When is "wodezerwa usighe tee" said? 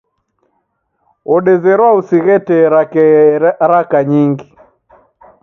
1.29-2.65